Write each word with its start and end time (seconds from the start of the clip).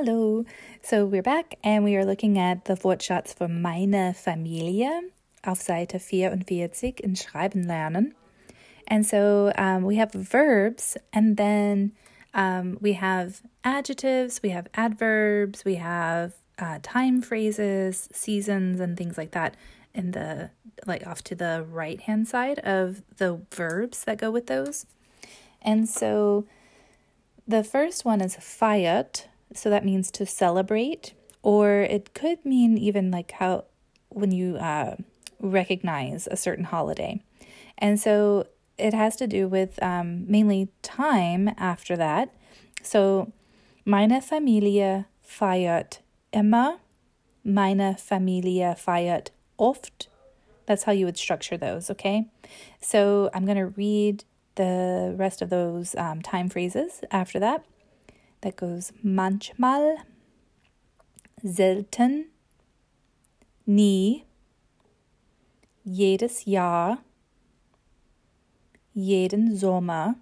Hallo. 0.00 0.44
So 0.80 1.04
we're 1.04 1.24
back 1.24 1.56
and 1.64 1.82
we 1.82 1.96
are 1.96 2.04
looking 2.04 2.38
at 2.38 2.66
the 2.66 2.74
Wortschatz 2.74 3.34
for 3.34 3.48
meine 3.48 4.14
Familie 4.14 5.10
auf 5.44 5.60
Seite 5.60 5.98
44 5.98 7.00
in 7.02 7.16
Schreiben 7.16 7.66
lernen. 7.66 8.12
And 8.86 9.04
so 9.04 9.52
um, 9.58 9.82
we 9.82 9.96
have 9.96 10.12
verbs 10.12 10.96
and 11.12 11.36
then 11.36 11.90
um, 12.32 12.78
we 12.80 12.92
have 12.92 13.42
adjectives, 13.64 14.40
we 14.40 14.50
have 14.50 14.68
adverbs, 14.74 15.64
we 15.64 15.74
have 15.74 16.34
uh, 16.60 16.78
time 16.80 17.20
phrases, 17.20 18.08
seasons, 18.12 18.78
and 18.78 18.96
things 18.96 19.18
like 19.18 19.32
that 19.32 19.56
in 19.94 20.12
the 20.12 20.50
like 20.86 21.04
off 21.08 21.24
to 21.24 21.34
the 21.34 21.66
right 21.68 22.00
hand 22.02 22.28
side 22.28 22.60
of 22.60 23.02
the 23.16 23.40
verbs 23.52 24.04
that 24.04 24.18
go 24.18 24.30
with 24.30 24.46
those. 24.46 24.86
And 25.60 25.88
so 25.88 26.46
the 27.48 27.64
first 27.64 28.04
one 28.04 28.20
is 28.20 28.36
feiert, 28.36 29.24
so 29.54 29.70
that 29.70 29.84
means 29.84 30.10
to 30.12 30.26
celebrate, 30.26 31.14
or 31.42 31.80
it 31.82 32.14
could 32.14 32.44
mean 32.44 32.76
even 32.76 33.10
like 33.10 33.32
how 33.32 33.64
when 34.08 34.32
you 34.32 34.56
uh, 34.56 34.96
recognize 35.40 36.28
a 36.30 36.36
certain 36.36 36.64
holiday. 36.64 37.22
And 37.78 38.00
so 38.00 38.46
it 38.78 38.94
has 38.94 39.16
to 39.16 39.26
do 39.26 39.48
with 39.48 39.82
um, 39.82 40.24
mainly 40.30 40.68
time 40.82 41.50
after 41.56 41.96
that. 41.96 42.32
So, 42.82 43.32
meine 43.84 44.22
Familie 44.22 45.06
feiert 45.26 45.98
immer, 46.32 46.78
meine 47.44 47.96
Familie 47.98 48.76
feiert 48.78 49.28
oft. 49.58 50.08
That's 50.66 50.84
how 50.84 50.92
you 50.92 51.06
would 51.06 51.18
structure 51.18 51.56
those, 51.56 51.90
okay? 51.90 52.26
So, 52.80 53.30
I'm 53.34 53.44
going 53.44 53.58
to 53.58 53.66
read 53.66 54.24
the 54.54 55.14
rest 55.16 55.42
of 55.42 55.50
those 55.50 55.94
um, 55.96 56.22
time 56.22 56.48
phrases 56.48 57.02
after 57.10 57.38
that. 57.40 57.64
That 58.42 58.56
goes 58.56 58.92
manchmal, 59.04 59.98
selten, 61.44 62.26
nie, 63.66 64.24
jedes 65.86 66.44
Jahr, 66.46 66.98
jeden 68.96 69.56
Sommer. 69.56 70.16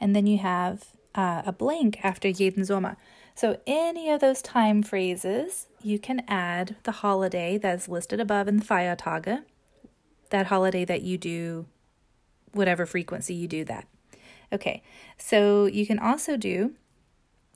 And 0.00 0.14
then 0.14 0.26
you 0.26 0.38
have 0.38 0.84
uh, 1.14 1.42
a 1.46 1.52
blank 1.52 1.98
after 2.04 2.28
jeden 2.28 2.64
Sommer. 2.64 2.96
So, 3.34 3.60
any 3.66 4.10
of 4.10 4.20
those 4.20 4.40
time 4.40 4.82
phrases, 4.82 5.66
you 5.82 5.98
can 5.98 6.22
add 6.26 6.76
the 6.84 6.92
holiday 6.92 7.58
that's 7.58 7.88
listed 7.88 8.18
above 8.18 8.48
in 8.48 8.58
the 8.58 8.64
Feiertage, 8.64 9.42
that 10.30 10.46
holiday 10.46 10.86
that 10.86 11.02
you 11.02 11.18
do, 11.18 11.66
whatever 12.52 12.86
frequency 12.86 13.34
you 13.34 13.46
do 13.46 13.64
that. 13.64 13.86
Okay, 14.52 14.82
so 15.18 15.66
you 15.66 15.86
can 15.86 15.98
also 15.98 16.36
do, 16.36 16.72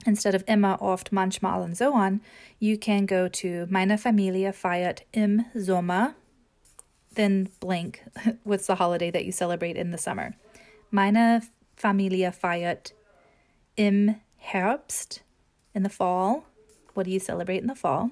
instead 0.07 0.35
of 0.35 0.45
immer, 0.49 0.77
oft, 0.81 1.13
manchmal, 1.13 1.65
and 1.65 1.77
so 1.77 1.95
on, 1.95 2.21
you 2.59 2.77
can 2.77 3.07
go 3.07 3.29
to 3.29 3.67
meine 3.71 3.97
Familie 3.97 4.53
feiert 4.53 5.01
im 5.13 5.45
Sommer, 5.59 6.15
then 7.15 7.49
blank, 7.61 8.03
what's 8.45 8.67
the 8.67 8.77
holiday 8.77 9.11
that 9.11 9.25
you 9.25 9.33
celebrate 9.33 9.77
in 9.77 9.91
the 9.91 9.99
summer? 9.99 10.35
Meine 10.91 11.43
Familie 11.77 12.33
feiert 12.33 12.93
im 13.77 14.17
Herbst, 14.37 15.21
in 15.75 15.83
the 15.83 15.89
fall. 15.89 16.45
What 16.95 17.05
do 17.05 17.11
you 17.11 17.21
celebrate 17.21 17.61
in 17.61 17.69
the 17.69 17.75
fall? 17.75 18.11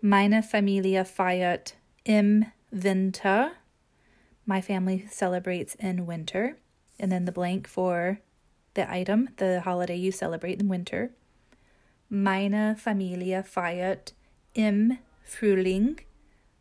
Meine 0.00 0.42
Familie 0.42 1.04
feiert 1.04 1.72
im 2.04 2.46
Winter. 2.70 3.52
My 4.44 4.60
family 4.60 5.06
celebrates 5.10 5.74
in 5.76 6.06
winter. 6.06 6.56
And 6.98 7.12
then 7.12 7.24
the 7.24 7.32
blank 7.32 7.68
for 7.68 8.20
the 8.74 8.90
item, 8.90 9.30
the 9.36 9.60
holiday 9.60 9.96
you 9.96 10.12
celebrate 10.12 10.60
in 10.60 10.68
winter. 10.68 11.10
Meine 12.08 12.76
Familie 12.76 13.42
feiert 13.42 14.12
im 14.54 14.98
Frühling. 15.26 16.00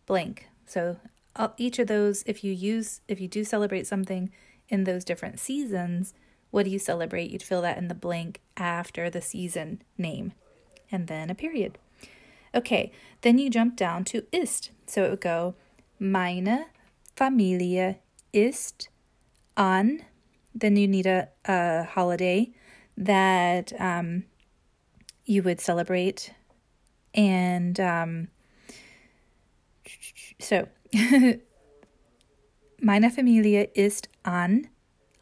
Blank. 0.06 0.48
So 0.66 0.98
uh, 1.36 1.50
each 1.58 1.80
of 1.80 1.88
those, 1.88 2.24
if 2.26 2.44
you 2.44 2.54
use, 2.54 3.02
if 3.08 3.20
you 3.20 3.28
do 3.28 3.44
celebrate 3.44 3.88
something 3.88 4.32
in 4.70 4.84
those 4.84 5.04
different 5.04 5.40
seasons, 5.40 6.14
what 6.52 6.64
do 6.64 6.72
you 6.72 6.80
celebrate? 6.80 7.32
You'd 7.32 7.44
fill 7.44 7.62
that 7.62 7.78
in 7.78 7.88
the 7.88 7.94
blank 7.94 8.42
after 8.56 9.10
the 9.10 9.22
season 9.22 9.82
name 9.98 10.34
and 10.92 11.08
then 11.08 11.30
a 11.30 11.36
period. 11.36 11.78
Okay, 12.54 12.92
then 13.22 13.38
you 13.38 13.50
jump 13.50 13.76
down 13.76 14.06
to 14.06 14.22
isst. 14.32 14.70
So 14.88 15.04
it 15.04 15.10
would 15.10 15.22
go, 15.22 15.56
meine 16.00 16.66
Familie 17.16 17.98
isst 18.34 18.88
an. 19.58 20.04
Then 20.56 20.78
you 20.78 20.88
need 20.88 21.06
a, 21.06 21.28
a 21.46 21.84
holiday 21.84 22.52
that 22.98 23.74
um, 23.80 24.24
you 25.26 25.44
would 25.44 25.60
celebrate. 25.60 26.34
And 27.14 27.80
um, 27.80 28.30
so, 30.40 30.68
meine 32.82 33.12
Familie 33.12 33.70
isst 33.76 34.08
an 34.24 34.70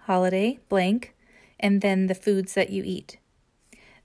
holiday 0.06 0.60
blank 0.70 1.16
and 1.60 1.82
then 1.82 2.08
the 2.08 2.16
foods 2.16 2.54
that 2.54 2.70
you 2.70 2.84
eat. 2.86 3.18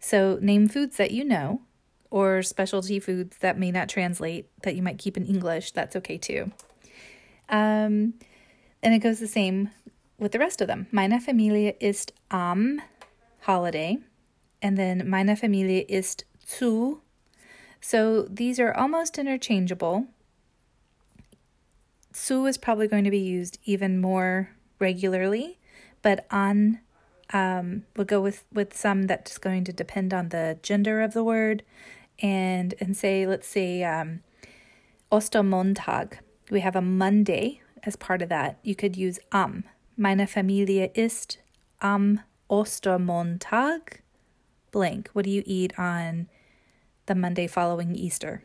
So, 0.01 0.39
name 0.41 0.69
foods 0.69 0.97
that 0.97 1.11
you 1.11 1.25
know 1.25 1.63
or 2.11 2.43
specialty 2.43 2.99
foods 3.01 3.37
that 3.39 3.59
may 3.59 3.71
not 3.71 3.89
translate 3.89 4.49
that 4.63 4.75
you 4.75 4.83
might 4.83 4.99
keep 4.99 5.17
in 5.17 5.27
English. 5.27 5.73
That's 5.73 5.97
okay 5.97 6.17
too. 6.17 6.53
Um, 7.49 8.15
and 8.83 8.95
it 8.95 9.01
goes 9.01 9.19
the 9.19 9.27
same 9.27 9.71
with 10.19 10.33
the 10.33 10.39
rest 10.39 10.61
of 10.61 10.67
them. 10.67 10.87
Meine 10.91 11.21
Familie 11.21 11.75
isst 11.81 12.13
am 12.31 12.83
holiday, 13.41 13.99
and 14.61 14.77
then 14.77 15.09
meine 15.09 15.37
Familie 15.37 15.87
isst 15.89 16.25
zu. 16.47 17.01
So 17.81 18.23
these 18.23 18.59
are 18.59 18.73
almost 18.73 19.19
interchangeable. 19.19 20.07
Zu 22.15 22.47
is 22.47 22.59
probably 22.59 22.89
going 22.89 23.05
to 23.05 23.11
be 23.11 23.19
used 23.19 23.59
even 23.65 24.01
more 24.01 24.51
regularly, 24.79 25.59
but 26.03 26.27
an 26.31 26.81
um, 27.33 27.85
would 27.97 28.09
go 28.09 28.21
with 28.21 28.45
with 28.53 28.77
some 28.77 29.07
that's 29.07 29.39
going 29.39 29.65
to 29.65 29.73
depend 29.73 30.13
on 30.13 30.31
the 30.31 30.59
gender 30.63 31.03
of 31.03 31.13
the 31.13 31.23
word, 31.23 31.63
and 32.21 32.75
and 32.81 32.97
say 32.97 33.27
let's 33.27 33.47
say 33.47 33.85
um, 33.85 34.21
Ostermontag. 35.13 36.19
We 36.51 36.61
have 36.61 36.75
a 36.75 36.83
Monday 36.83 37.61
as 37.85 37.95
part 37.95 38.23
of 38.23 38.31
that. 38.31 38.59
You 38.63 38.75
could 38.75 38.97
use 38.97 39.19
am. 39.33 39.65
Meine 40.01 40.29
Familie 40.29 40.93
isst 40.95 41.39
am 41.83 42.21
Ostermontag 42.49 44.03
blank. 44.71 45.11
What 45.13 45.25
do 45.25 45.31
you 45.33 45.43
eat 45.45 45.77
on 45.77 46.29
the 47.07 47.17
Monday 47.17 47.49
following 47.49 47.97
Easter? 47.97 48.41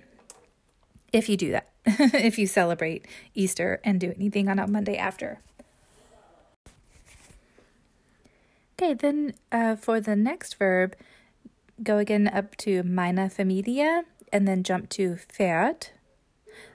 If 1.12 1.30
you 1.30 1.38
do 1.38 1.52
that, 1.52 1.70
if 1.86 2.40
you 2.40 2.48
celebrate 2.48 3.06
Easter 3.36 3.80
and 3.84 4.00
do 4.00 4.14
anything 4.16 4.50
on 4.50 4.58
a 4.58 4.66
Monday 4.66 4.98
after. 4.98 5.42
Okay, 8.74 8.96
then 8.96 9.36
uh, 9.52 9.76
for 9.76 10.02
the 10.02 10.16
next 10.16 10.56
verb, 10.56 10.96
go 11.84 12.00
again 12.00 12.28
up 12.28 12.58
to 12.58 12.82
meine 12.82 13.30
Familie 13.30 14.06
and 14.32 14.48
then 14.48 14.64
jump 14.64 14.90
to 14.90 15.18
fährt. 15.32 15.92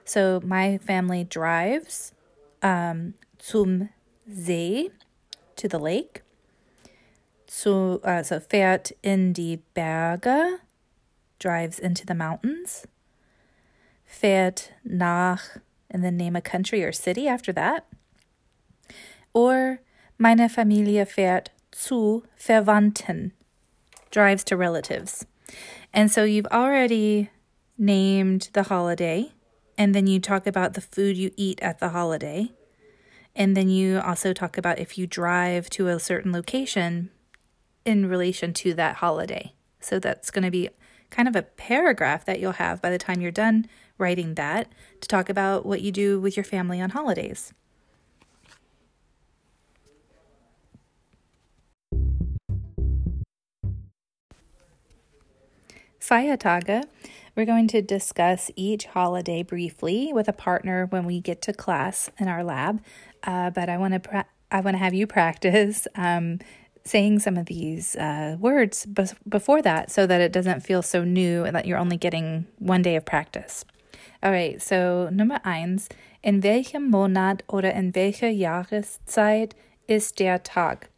So 0.05 0.39
my 0.41 0.77
family 0.77 1.25
drives 1.25 2.13
um, 2.63 3.15
zum 3.41 3.89
See, 4.31 4.91
to 5.55 5.67
the 5.67 5.79
lake. 5.79 6.21
So, 7.47 7.99
uh, 8.03 8.21
so 8.21 8.39
fährt 8.39 8.91
in 9.01 9.33
die 9.33 9.59
Berge, 9.73 10.59
drives 11.39 11.79
into 11.79 12.05
the 12.05 12.13
mountains. 12.13 12.85
Fährt 14.05 14.69
nach, 14.83 15.57
and 15.89 16.03
then 16.03 16.15
name 16.17 16.35
a 16.35 16.41
country 16.41 16.83
or 16.83 16.91
city 16.91 17.27
after 17.27 17.51
that. 17.53 17.87
Or 19.33 19.79
meine 20.19 20.49
Familie 20.49 21.05
fährt 21.05 21.47
zu 21.71 22.23
Verwandten, 22.37 23.31
drives 24.11 24.43
to 24.43 24.55
relatives. 24.55 25.25
And 25.91 26.11
so 26.11 26.23
you've 26.23 26.47
already 26.47 27.29
named 27.77 28.49
the 28.53 28.63
holiday, 28.63 29.31
and 29.77 29.95
then 29.95 30.05
you 30.05 30.19
talk 30.19 30.45
about 30.45 30.73
the 30.73 30.81
food 30.81 31.17
you 31.17 31.31
eat 31.35 31.59
at 31.61 31.79
the 31.79 31.89
holiday. 31.89 32.51
And 33.39 33.55
then 33.55 33.69
you 33.69 34.01
also 34.01 34.33
talk 34.33 34.57
about 34.57 34.79
if 34.79 34.97
you 34.97 35.07
drive 35.07 35.69
to 35.71 35.87
a 35.87 35.97
certain 35.97 36.33
location 36.33 37.09
in 37.85 38.05
relation 38.05 38.53
to 38.55 38.73
that 38.73 38.97
holiday. 38.97 39.53
So 39.79 39.97
that's 39.97 40.29
going 40.29 40.43
to 40.43 40.51
be 40.51 40.69
kind 41.09 41.25
of 41.25 41.37
a 41.37 41.43
paragraph 41.43 42.25
that 42.25 42.41
you'll 42.41 42.51
have 42.51 42.81
by 42.81 42.89
the 42.89 42.97
time 42.97 43.21
you're 43.21 43.31
done 43.31 43.65
writing 43.97 44.35
that 44.35 44.67
to 44.99 45.07
talk 45.07 45.29
about 45.29 45.65
what 45.65 45.81
you 45.81 45.89
do 45.89 46.19
with 46.19 46.35
your 46.35 46.43
family 46.43 46.81
on 46.81 46.89
holidays. 46.89 47.53
Feiertage, 56.01 56.85
we're 57.35 57.45
going 57.45 57.67
to 57.69 57.81
discuss 57.81 58.51
each 58.55 58.85
holiday 58.87 59.43
briefly 59.43 60.11
with 60.11 60.27
a 60.27 60.33
partner 60.33 60.87
when 60.87 61.05
we 61.05 61.21
get 61.21 61.41
to 61.43 61.53
class 61.53 62.09
in 62.17 62.27
our 62.27 62.43
lab. 62.43 62.81
Uh, 63.23 63.49
but 63.49 63.69
I 63.69 63.77
want 63.77 63.93
to 63.93 63.99
pra- 63.99 64.25
I 64.51 64.61
want 64.61 64.75
to 64.75 64.79
have 64.79 64.93
you 64.93 65.05
practice 65.05 65.87
um, 65.95 66.39
saying 66.83 67.19
some 67.19 67.37
of 67.37 67.45
these 67.45 67.95
uh, 67.95 68.37
words 68.39 68.87
before 69.27 69.61
that 69.61 69.91
so 69.91 70.07
that 70.07 70.21
it 70.21 70.31
doesn't 70.31 70.61
feel 70.61 70.81
so 70.81 71.03
new 71.03 71.43
and 71.43 71.55
that 71.55 71.65
you're 71.65 71.77
only 71.77 71.97
getting 71.97 72.47
one 72.57 72.81
day 72.81 72.95
of 72.95 73.05
practice. 73.05 73.65
All 74.23 74.31
right, 74.31 74.61
so 74.61 75.09
Nummer 75.11 75.39
eins. 75.45 75.87
In 76.21 76.41
welchem 76.41 76.89
Monat 76.91 77.43
oder 77.47 77.69
in 77.69 77.93
welcher 77.95 78.27
Jahreszeit 78.29 79.53
ist 79.87 80.19
der 80.19 80.39
Tag? 80.39 80.89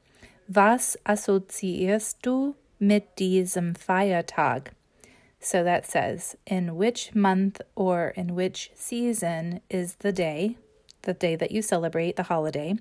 Was 0.47 0.97
assoziierst 1.05 2.17
du 2.23 2.55
mit 2.79 3.15
diesem 3.17 3.75
Feiertag? 3.75 4.71
So 5.39 5.63
that 5.63 5.85
says, 5.85 6.35
in 6.45 6.75
which 6.75 7.15
month 7.15 7.61
or 7.75 8.09
in 8.15 8.35
which 8.35 8.71
season 8.75 9.61
is 9.69 9.95
the 9.95 10.11
day, 10.11 10.57
the 11.03 11.13
day 11.13 11.35
that 11.35 11.51
you 11.51 11.61
celebrate 11.61 12.15
the 12.15 12.23
holiday, 12.23 12.75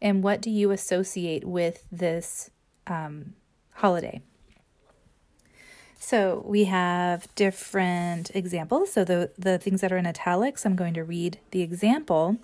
and 0.00 0.22
what 0.22 0.40
do 0.40 0.50
you 0.50 0.70
associate 0.70 1.44
with 1.44 1.84
this 1.90 2.50
um, 2.86 3.34
holiday? 3.72 4.20
So 5.98 6.44
we 6.46 6.64
have 6.64 7.34
different 7.34 8.30
examples. 8.34 8.92
So 8.92 9.04
the, 9.04 9.30
the 9.38 9.56
things 9.56 9.80
that 9.80 9.90
are 9.90 9.96
in 9.96 10.06
italics, 10.06 10.66
I'm 10.66 10.76
going 10.76 10.92
to 10.94 11.02
read 11.02 11.38
the 11.50 11.62
example, 11.62 12.36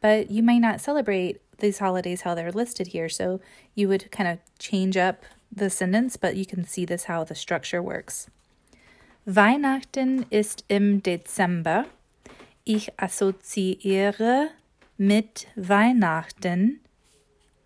but 0.00 0.30
you 0.30 0.42
may 0.42 0.58
not 0.58 0.80
celebrate 0.80 1.42
these 1.58 1.78
holidays 1.78 2.22
how 2.22 2.34
they're 2.34 2.50
listed 2.50 2.88
here. 2.88 3.10
So 3.10 3.40
you 3.74 3.86
would 3.88 4.10
kind 4.10 4.30
of 4.30 4.38
change 4.58 4.96
up 4.96 5.24
the 5.54 5.68
sentence, 5.68 6.16
but 6.16 6.36
you 6.36 6.46
can 6.46 6.64
see 6.64 6.86
this 6.86 7.04
how 7.04 7.22
the 7.24 7.34
structure 7.34 7.82
works. 7.82 8.28
Weihnachten 9.26 10.24
ist 10.30 10.64
im 10.68 11.00
Dezember. 11.00 11.86
Ich 12.64 12.90
assoziiere 12.96 14.50
mit 14.96 15.48
Weihnachten. 15.56 16.80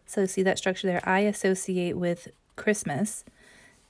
So 0.06 0.24
see 0.26 0.42
that 0.42 0.58
structure 0.58 0.86
there. 0.86 1.02
I 1.04 1.20
associate 1.20 1.96
with 1.96 2.28
Christmas. 2.56 3.24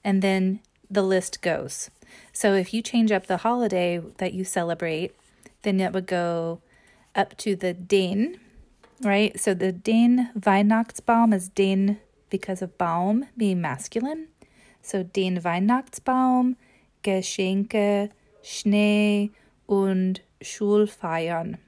And 0.02 0.22
then 0.22 0.60
the 0.90 1.02
list 1.02 1.42
goes. 1.42 1.90
So 2.32 2.54
if 2.54 2.72
you 2.72 2.82
change 2.82 3.12
up 3.12 3.26
the 3.26 3.38
holiday 3.38 4.00
that 4.18 4.32
you 4.32 4.44
celebrate, 4.44 5.14
then 5.62 5.80
it 5.80 5.92
would 5.92 6.06
go 6.06 6.60
up 7.14 7.36
to 7.38 7.56
the 7.56 7.74
den, 7.74 8.38
right? 9.02 9.38
So 9.38 9.54
the 9.54 9.72
den 9.72 10.30
Weihnachtsbaum 10.34 11.32
is 11.32 11.48
den 11.48 11.98
because 12.30 12.62
of 12.62 12.78
Baum 12.78 13.26
being 13.36 13.60
masculine. 13.60 14.28
So 14.82 15.02
den 15.02 15.42
Weihnachtsbaum 15.42 16.56
Geschenke, 17.02 18.10
Schnee 18.42 19.30
und 19.68 20.20
Schulfeiern. 20.42 21.58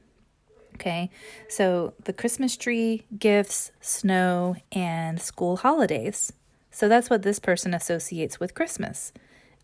Okay, 0.75 1.11
so 1.49 1.95
the 2.05 2.13
Christmas 2.13 2.57
tree, 2.57 3.05
gifts, 3.19 3.73
snow, 3.81 4.55
and 4.71 5.21
school 5.21 5.57
holidays. 5.57 6.33
So 6.71 6.89
that's 6.89 7.11
what 7.11 7.23
this 7.23 7.41
person 7.41 7.75
associates 7.75 8.39
with 8.39 8.55
Christmas. 8.55 9.13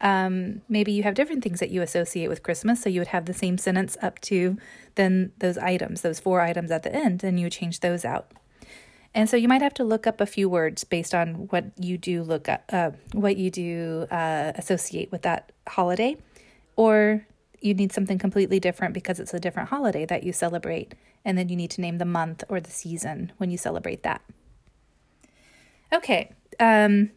Um, 0.01 0.63
maybe 0.69 0.91
you 0.91 1.05
have 1.05 1.15
different 1.15 1.45
things 1.45 1.61
that 1.61 1.71
you 1.71 1.83
associate 1.83 2.29
with 2.29 2.43
Christmas, 2.43 2.83
so 2.83 2.89
you 2.89 3.01
would 3.01 3.09
have 3.09 3.27
the 3.27 3.33
same 3.33 3.59
sentence 3.59 3.97
up 4.03 4.21
to 4.23 4.57
then 4.97 5.31
those 5.39 5.57
items, 5.57 6.01
those 6.01 6.19
four 6.19 6.41
items 6.41 6.73
at 6.73 6.83
the 6.83 6.93
end, 6.93 7.23
and 7.23 7.39
you 7.39 7.49
change 7.49 7.81
those 7.81 8.05
out. 8.05 8.33
And 9.15 9.31
so 9.31 9.37
you 9.37 9.47
might 9.47 9.63
have 9.63 9.75
to 9.75 9.85
look 9.85 10.09
up 10.09 10.21
a 10.21 10.27
few 10.27 10.49
words 10.49 10.83
based 10.83 11.15
on 11.15 11.47
what 11.49 11.67
you 11.79 11.97
do 11.97 12.25
look 12.25 12.49
up, 12.49 12.65
uh, 12.73 12.91
what 13.13 13.37
you 13.37 13.51
do 13.51 14.09
uh, 14.11 14.53
associate 14.57 15.13
with 15.13 15.23
that 15.23 15.53
holiday, 15.69 16.17
or 16.75 17.25
you 17.65 17.75
need 17.75 17.93
something 17.93 18.19
completely 18.19 18.61
different 18.61 18.93
because 18.93 19.19
it's 19.19 19.35
a 19.35 19.41
different 19.41 19.71
holiday 19.71 20.05
that 20.05 20.23
you 20.23 20.33
celebrate, 20.33 20.95
and 21.25 21.39
then 21.39 21.49
you 21.49 21.57
need 21.57 21.71
to 21.71 21.81
name 21.81 21.99
the 21.99 22.05
month 22.05 22.45
or 22.49 22.61
the 22.61 22.71
season 22.71 23.33
when 23.39 23.51
you 23.51 23.57
celebrate 23.57 24.03
that. 24.03 24.21
Okay, 25.93 26.33
um, 26.61 27.11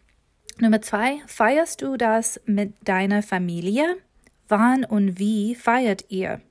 Nummer 0.59 0.81
zwei, 0.81 1.21
feierst 1.27 1.81
du 1.81 1.97
das 1.97 2.39
mit 2.47 2.73
deiner 2.83 3.21
Familie? 3.21 3.97
Wann 4.47 4.83
und 4.85 5.19
wie 5.19 5.53
feiert 5.53 6.05
ihr? 6.09 6.41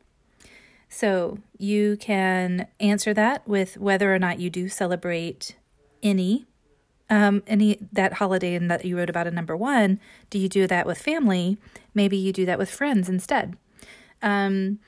So 0.88 1.38
you 1.58 1.96
can 1.96 2.69
answer 2.78 3.12
that 3.14 3.48
with 3.48 3.76
whether 3.78 4.14
or 4.14 4.20
not 4.20 4.38
you 4.38 4.48
do 4.48 4.69
celebrate 4.69 5.56
any 6.02 6.46
um, 7.10 7.43
any 7.46 7.78
that 7.93 8.14
holiday 8.14 8.54
and 8.54 8.70
that 8.70 8.84
you 8.84 8.96
wrote 8.96 9.10
about 9.10 9.26
in 9.26 9.34
number 9.34 9.56
one. 9.56 9.98
Do 10.31 10.38
you 10.38 10.48
do 10.48 10.69
that 10.69 10.87
with 10.87 10.98
family? 10.98 11.58
Maybe 11.94 12.16
you 12.16 12.32
do 12.32 12.46
that 12.46 12.58
with 12.58 12.70
friends 12.70 13.08
instead. 13.08 13.56
Um, 14.22 14.80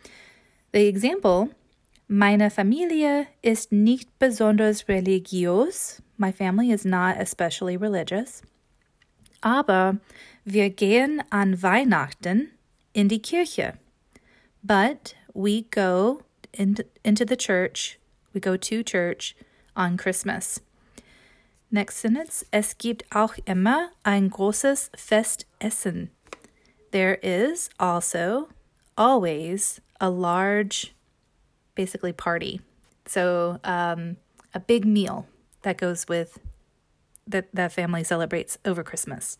the 0.72 0.86
example: 0.88 1.50
Meine 2.08 2.50
Familie 2.50 3.26
ist 3.42 3.70
nicht 3.70 4.08
besonders 4.18 4.88
religiös. 4.88 6.00
My 6.16 6.32
family 6.32 6.72
is 6.72 6.84
not 6.84 7.16
especially 7.18 7.76
religious. 7.76 8.42
Aber 9.42 9.98
wir 10.44 10.70
gehen 10.70 11.22
an 11.30 11.62
Weihnachten 11.62 12.50
in 12.94 13.08
die 13.08 13.20
Kirche. 13.20 13.74
But 14.64 15.14
we 15.34 15.62
go 15.70 16.22
into, 16.52 16.84
into 17.04 17.24
the 17.24 17.36
church, 17.36 17.98
we 18.32 18.40
go 18.40 18.56
to 18.56 18.82
church 18.82 19.36
on 19.76 19.96
Christmas. 19.96 20.60
Next 21.70 21.98
sentence. 21.98 22.46
Es 22.50 22.78
gibt 22.78 23.04
auch 23.14 23.34
immer 23.44 23.90
ein 24.02 24.30
großes 24.30 24.90
Festessen. 24.96 26.10
There 26.90 27.14
is 27.22 27.68
also 27.78 28.48
always 28.98 29.80
a 30.00 30.10
large, 30.10 30.94
basically, 31.74 32.12
party. 32.12 32.60
So, 33.06 33.58
um, 33.64 34.18
a 34.52 34.60
big 34.60 34.84
meal 34.84 35.26
that 35.62 35.78
goes 35.78 36.06
with 36.08 36.38
that 37.26 37.48
the 37.54 37.68
family 37.68 38.04
celebrates 38.04 38.58
over 38.64 38.82
Christmas. 38.82 39.38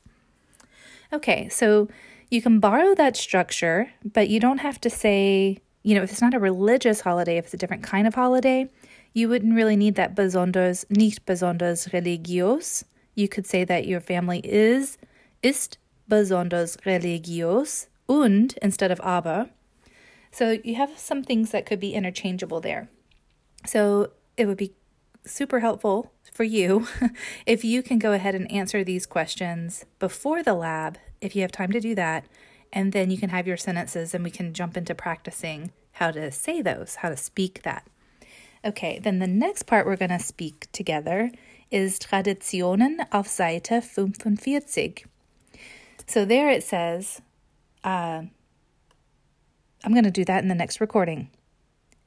Okay, 1.12 1.48
so 1.48 1.88
you 2.30 2.40
can 2.40 2.60
borrow 2.60 2.94
that 2.94 3.16
structure, 3.16 3.90
but 4.04 4.28
you 4.28 4.40
don't 4.40 4.58
have 4.58 4.80
to 4.82 4.90
say 4.90 5.58
you 5.82 5.94
know, 5.94 6.02
if 6.02 6.10
it's 6.10 6.20
not 6.20 6.34
a 6.34 6.38
religious 6.38 7.00
holiday, 7.00 7.38
if 7.38 7.46
it's 7.46 7.54
a 7.54 7.56
different 7.56 7.82
kind 7.82 8.06
of 8.06 8.14
holiday, 8.14 8.68
you 9.14 9.28
wouldn't 9.28 9.54
really 9.54 9.76
need 9.76 9.94
that 9.94 10.14
besonders, 10.14 10.84
nicht 10.90 11.24
besonders 11.24 11.86
religiös. 11.88 12.84
You 13.14 13.26
could 13.26 13.46
say 13.46 13.64
that 13.64 13.86
your 13.86 14.00
family 14.00 14.40
is, 14.44 14.98
ist 15.42 15.78
besonders 16.06 16.76
religiös 16.84 17.86
und 18.08 18.56
instead 18.62 18.90
of 18.90 19.00
aber. 19.00 19.50
So 20.30 20.58
you 20.64 20.74
have 20.74 20.98
some 20.98 21.22
things 21.22 21.50
that 21.50 21.66
could 21.66 21.80
be 21.80 21.94
interchangeable 21.94 22.60
there. 22.60 22.88
So 23.66 24.10
it 24.36 24.46
would 24.46 24.56
be 24.56 24.74
super 25.24 25.60
helpful 25.60 26.12
for 26.32 26.44
you 26.44 26.86
if 27.46 27.64
you 27.64 27.82
can 27.82 27.98
go 27.98 28.12
ahead 28.12 28.34
and 28.34 28.50
answer 28.50 28.82
these 28.84 29.06
questions 29.06 29.84
before 29.98 30.42
the 30.42 30.54
lab, 30.54 30.98
if 31.20 31.34
you 31.34 31.42
have 31.42 31.52
time 31.52 31.72
to 31.72 31.80
do 31.80 31.94
that, 31.94 32.24
and 32.72 32.92
then 32.92 33.10
you 33.10 33.18
can 33.18 33.30
have 33.30 33.46
your 33.46 33.56
sentences 33.56 34.14
and 34.14 34.22
we 34.24 34.30
can 34.30 34.54
jump 34.54 34.76
into 34.76 34.94
practicing 34.94 35.72
how 35.92 36.10
to 36.10 36.30
say 36.30 36.62
those, 36.62 36.96
how 36.96 37.08
to 37.08 37.16
speak 37.16 37.62
that. 37.62 37.86
Okay, 38.64 38.98
then 38.98 39.18
the 39.18 39.26
next 39.26 39.64
part 39.64 39.86
we're 39.86 39.96
going 39.96 40.10
to 40.10 40.18
speak 40.18 40.70
together 40.72 41.30
is 41.70 41.98
Traditionen 41.98 43.06
auf 43.12 43.26
Seite 43.26 43.82
45. 43.82 45.06
So 46.06 46.24
there 46.24 46.50
it 46.50 46.64
says, 46.64 47.20
uh, 47.84 48.22
I'm 49.84 49.92
going 49.92 50.04
to 50.04 50.10
do 50.10 50.24
that 50.24 50.42
in 50.42 50.48
the 50.48 50.54
next 50.54 50.80
recording, 50.80 51.30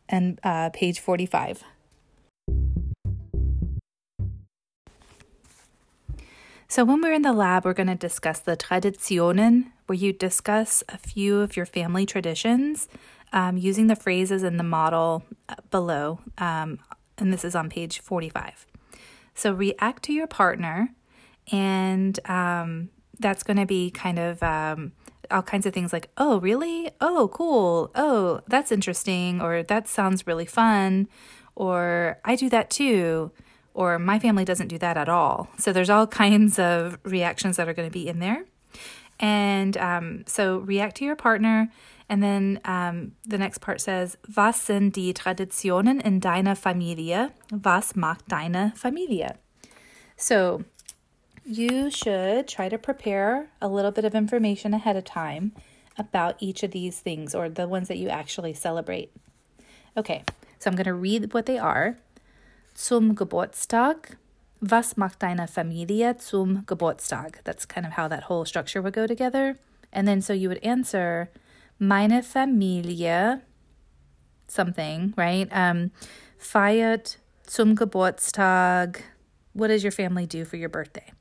and 0.09 0.39
uh, 0.43 0.69
page 0.71 0.99
45. 0.99 1.63
So, 6.67 6.85
when 6.85 7.01
we're 7.01 7.11
in 7.11 7.21
the 7.21 7.33
lab, 7.33 7.65
we're 7.65 7.73
going 7.73 7.87
to 7.87 7.95
discuss 7.95 8.39
the 8.39 8.55
Traditionen, 8.55 9.71
where 9.87 9.97
you 9.97 10.13
discuss 10.13 10.85
a 10.87 10.97
few 10.97 11.41
of 11.41 11.57
your 11.57 11.65
family 11.65 12.05
traditions 12.05 12.87
um, 13.33 13.57
using 13.57 13.87
the 13.87 13.95
phrases 13.95 14.41
in 14.41 14.55
the 14.55 14.63
model 14.63 15.25
uh, 15.49 15.55
below. 15.69 16.19
Um, 16.37 16.79
and 17.17 17.33
this 17.33 17.43
is 17.43 17.55
on 17.55 17.69
page 17.69 17.99
45. 17.99 18.65
So, 19.35 19.51
react 19.51 20.03
to 20.03 20.13
your 20.13 20.27
partner, 20.27 20.93
and 21.51 22.17
um, 22.29 22.89
that's 23.19 23.43
going 23.43 23.57
to 23.57 23.65
be 23.65 23.91
kind 23.91 24.17
of 24.17 24.41
um, 24.41 24.93
all 25.31 25.41
kinds 25.41 25.65
of 25.65 25.73
things 25.73 25.93
like, 25.93 26.09
oh, 26.17 26.39
really? 26.39 26.91
Oh, 26.99 27.29
cool. 27.33 27.91
Oh, 27.95 28.41
that's 28.47 28.71
interesting. 28.71 29.41
Or 29.41 29.63
that 29.63 29.87
sounds 29.87 30.27
really 30.27 30.45
fun. 30.45 31.07
Or 31.55 32.19
I 32.23 32.35
do 32.35 32.49
that 32.49 32.69
too 32.69 33.31
or 33.73 33.99
my 33.99 34.19
family 34.19 34.45
doesn't 34.45 34.67
do 34.67 34.77
that 34.79 34.97
at 34.97 35.09
all. 35.09 35.49
So 35.57 35.71
there's 35.71 35.89
all 35.89 36.07
kinds 36.23 36.59
of 36.59 36.99
reactions 37.03 37.57
that 37.57 37.67
are 37.67 37.73
going 37.73 37.87
to 37.87 37.93
be 37.93 38.07
in 38.07 38.19
there. 38.19 38.45
And 39.19 39.77
um, 39.77 40.23
so 40.27 40.57
react 40.59 40.97
to 40.97 41.05
your 41.05 41.15
partner. 41.15 41.69
And 42.09 42.21
then 42.21 42.59
um, 42.65 43.13
the 43.25 43.37
next 43.37 43.59
part 43.59 43.79
says, 43.79 44.17
Was 44.35 44.59
sind 44.59 44.93
die 44.93 45.13
Traditionen 45.13 46.01
in 46.01 46.19
deiner 46.19 46.55
Familie? 46.55 47.31
Was 47.51 47.95
macht 47.95 48.27
deine 48.27 48.73
Familie? 48.75 49.37
So 50.17 50.63
you 51.45 51.89
should 51.89 52.47
try 52.47 52.69
to 52.69 52.77
prepare 52.77 53.49
a 53.61 53.67
little 53.67 53.91
bit 53.91 54.05
of 54.05 54.15
information 54.15 54.73
ahead 54.73 54.95
of 54.95 55.03
time 55.03 55.53
about 55.97 56.35
each 56.39 56.63
of 56.63 56.71
these 56.71 56.99
things 56.99 57.35
or 57.35 57.49
the 57.49 57.67
ones 57.67 57.87
that 57.87 57.97
you 57.97 58.09
actually 58.09 58.53
celebrate. 58.53 59.11
Okay, 59.97 60.23
so 60.59 60.69
I'm 60.69 60.75
going 60.75 60.85
to 60.85 60.93
read 60.93 61.33
what 61.33 61.45
they 61.45 61.57
are 61.57 61.97
zum 62.75 63.15
Geburtstag, 63.15 64.17
Was 64.61 64.95
macht 64.95 65.19
deine 65.19 65.47
Familie 65.47 66.15
zum 66.19 66.63
Geburtstag? 66.65 67.43
That's 67.43 67.65
kind 67.65 67.85
of 67.85 67.93
how 67.93 68.07
that 68.07 68.23
whole 68.23 68.45
structure 68.45 68.81
would 68.81 68.93
go 68.93 69.07
together. 69.07 69.57
And 69.91 70.07
then 70.07 70.21
so 70.21 70.33
you 70.33 70.49
would 70.49 70.63
answer, 70.63 71.31
meine 71.79 72.21
Familie, 72.21 73.41
something, 74.47 75.13
right? 75.17 75.47
Um, 75.51 75.91
feiert 76.39 77.17
zum 77.47 77.75
Geburtstag. 77.75 79.01
What 79.53 79.67
does 79.69 79.83
your 79.83 79.91
family 79.91 80.27
do 80.27 80.45
for 80.45 80.57
your 80.57 80.69
birthday? 80.69 81.11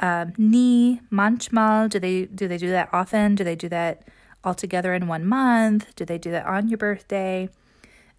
Um, 0.00 0.32
nie, 0.36 1.00
manchmal. 1.10 1.88
Do 1.88 1.98
they 1.98 2.26
do 2.26 2.48
they 2.48 2.58
do 2.58 2.70
that 2.70 2.88
often? 2.92 3.34
Do 3.34 3.44
they 3.44 3.56
do 3.56 3.68
that 3.68 4.02
all 4.42 4.54
together 4.54 4.92
in 4.94 5.06
one 5.06 5.24
month? 5.24 5.94
Do 5.96 6.04
they 6.04 6.18
do 6.18 6.30
that 6.30 6.46
on 6.46 6.68
your 6.68 6.78
birthday? 6.78 7.48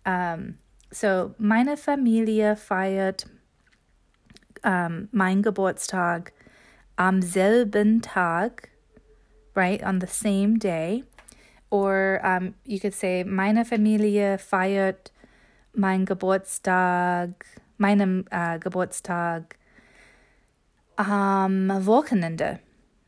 Um, 0.05 0.57
so 0.91 1.35
meine 1.37 1.77
Familie 1.77 2.55
feiert 2.55 3.25
um, 4.63 5.09
mein 5.11 5.43
Geburtstag 5.43 6.31
am 6.97 7.21
selben 7.21 8.01
Tag, 8.01 8.69
right, 9.53 9.83
on 9.83 9.99
the 9.99 10.07
same 10.07 10.57
day. 10.57 11.03
Or 11.69 12.21
um, 12.23 12.55
you 12.63 12.79
could 12.79 12.93
say, 12.93 13.23
meine 13.23 13.65
Familie 13.65 14.37
feiert 14.37 15.11
mein 15.73 16.05
Geburtstag, 16.05 17.45
meinem 17.77 18.25
uh, 18.31 18.57
Geburtstag 18.59 19.57
am 20.97 21.69
Wochenende, 21.85 22.59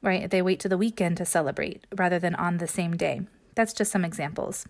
right? 0.02 0.30
They 0.30 0.42
wait 0.42 0.60
to 0.62 0.70
the 0.70 0.78
weekend 0.78 1.18
to 1.18 1.26
celebrate 1.26 1.86
rather 1.96 2.20
than 2.20 2.36
on 2.36 2.58
the 2.58 2.68
same 2.68 2.96
day. 2.96 3.22
That's 3.56 3.74
just 3.74 3.92
some 3.92 4.06
examples. 4.06 4.66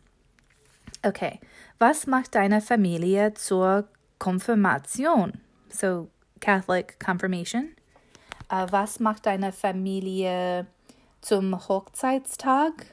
Okay, 1.05 1.39
was 1.79 2.07
macht 2.07 2.31
deine 2.31 2.61
Familie 2.61 3.31
zur 3.37 3.87
Konfirmation? 4.19 5.41
So, 5.69 6.09
Catholic 6.39 6.97
confirmation. 6.99 7.75
Uh, 8.49 8.67
was 8.71 8.99
macht 8.99 9.25
deine 9.25 9.51
Familie 9.51 10.67
zum 11.21 11.53
Hochzeitstag? 11.53 12.87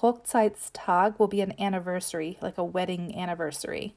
Hochzeitstag 0.00 1.18
will 1.18 1.28
be 1.28 1.42
an 1.42 1.52
anniversary, 1.58 2.38
like 2.40 2.56
a 2.56 2.64
wedding 2.64 3.14
anniversary. 3.14 3.94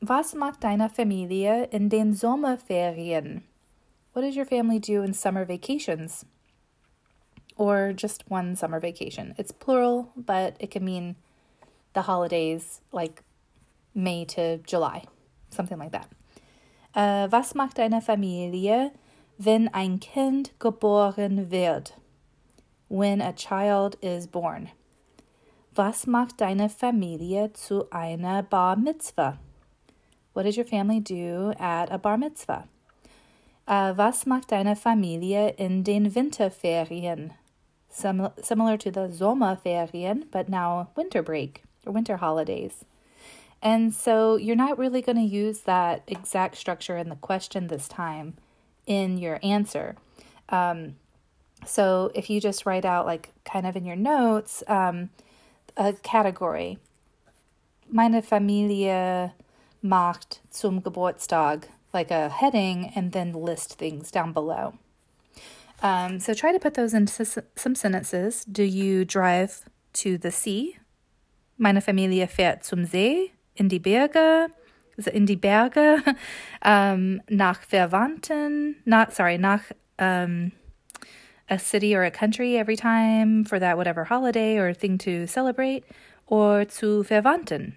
Was 0.00 0.34
macht 0.34 0.60
deine 0.60 0.88
Familie 0.88 1.68
in 1.70 1.88
den 1.88 2.14
Sommerferien? 2.14 3.42
What 4.18 4.24
does 4.24 4.34
your 4.34 4.46
family 4.46 4.80
do 4.80 5.04
in 5.04 5.14
summer 5.14 5.44
vacations? 5.44 6.24
Or 7.56 7.92
just 7.92 8.28
one 8.28 8.56
summer 8.56 8.80
vacation. 8.80 9.32
It's 9.38 9.52
plural, 9.52 10.10
but 10.16 10.56
it 10.58 10.72
can 10.72 10.84
mean 10.84 11.14
the 11.92 12.02
holidays 12.02 12.80
like 12.90 13.22
May 13.94 14.24
to 14.24 14.58
July, 14.66 15.04
something 15.50 15.78
like 15.78 15.92
that. 15.92 16.10
Uh, 16.96 17.28
was 17.30 17.54
macht 17.54 17.76
deine 17.76 18.02
Familie, 18.02 18.90
wenn 19.38 19.70
ein 19.72 20.00
Kind 20.00 20.50
geboren 20.58 21.48
wird? 21.48 21.92
When 22.88 23.20
a 23.20 23.32
child 23.32 23.94
is 24.02 24.26
born. 24.26 24.70
Was 25.76 26.08
macht 26.08 26.38
deine 26.38 26.68
Familie 26.68 27.52
zu 27.52 27.86
einer 27.92 28.42
Bar 28.42 28.74
Mitzvah? 28.74 29.38
What 30.32 30.42
does 30.42 30.56
your 30.56 30.66
family 30.66 30.98
do 30.98 31.52
at 31.56 31.92
a 31.92 31.98
Bar 31.98 32.18
Mitzvah? 32.18 32.66
Uh, 33.68 33.92
was 33.94 34.24
macht 34.24 34.48
deine 34.48 34.74
Familie 34.74 35.50
in 35.58 35.82
den 35.82 36.14
Winterferien? 36.14 37.32
Sim- 37.90 38.32
similar 38.42 38.78
to 38.78 38.90
the 38.90 39.08
Sommerferien, 39.08 40.24
but 40.30 40.48
now 40.48 40.88
winter 40.96 41.22
break 41.22 41.62
or 41.84 41.92
winter 41.92 42.16
holidays. 42.16 42.86
And 43.60 43.92
so 43.94 44.36
you're 44.36 44.56
not 44.56 44.78
really 44.78 45.02
going 45.02 45.16
to 45.16 45.22
use 45.22 45.60
that 45.60 46.02
exact 46.06 46.56
structure 46.56 46.96
in 46.96 47.10
the 47.10 47.16
question 47.16 47.66
this 47.66 47.88
time 47.88 48.38
in 48.86 49.18
your 49.18 49.38
answer. 49.42 49.96
Um, 50.48 50.96
so 51.66 52.10
if 52.14 52.30
you 52.30 52.40
just 52.40 52.64
write 52.64 52.86
out, 52.86 53.04
like, 53.04 53.34
kind 53.44 53.66
of 53.66 53.76
in 53.76 53.84
your 53.84 53.96
notes, 53.96 54.62
um, 54.66 55.10
a 55.76 55.92
category, 55.92 56.78
meine 57.90 58.22
Familie 58.22 59.34
macht 59.82 60.40
zum 60.50 60.80
Geburtstag, 60.80 61.64
like 61.92 62.10
a 62.10 62.28
heading, 62.28 62.92
and 62.94 63.12
then 63.12 63.32
list 63.32 63.78
things 63.78 64.10
down 64.10 64.32
below. 64.32 64.74
Um, 65.82 66.18
so 66.18 66.34
try 66.34 66.52
to 66.52 66.58
put 66.58 66.74
those 66.74 66.92
into 66.92 67.24
some 67.56 67.74
sentences. 67.74 68.44
Do 68.44 68.64
you 68.64 69.04
drive 69.04 69.64
to 69.94 70.18
the 70.18 70.30
sea? 70.30 70.78
Meine 71.58 71.80
Familie 71.80 72.26
fährt 72.26 72.64
zum 72.64 72.84
See, 72.84 73.32
in 73.56 73.68
die 73.68 73.78
Berge, 73.78 74.48
in 75.12 75.26
die 75.26 75.36
Berge, 75.36 76.02
um, 76.62 77.20
nach 77.30 77.62
Verwandten, 77.62 78.76
not 78.84 79.12
sorry, 79.12 79.38
nach 79.38 79.72
um, 79.98 80.52
a 81.48 81.58
city 81.58 81.94
or 81.94 82.04
a 82.04 82.10
country 82.10 82.56
every 82.56 82.76
time 82.76 83.44
for 83.44 83.58
that 83.58 83.76
whatever 83.76 84.04
holiday 84.04 84.56
or 84.56 84.72
thing 84.74 84.98
to 84.98 85.26
celebrate, 85.26 85.84
or 86.26 86.64
zu 86.64 87.02
Verwandten. 87.04 87.74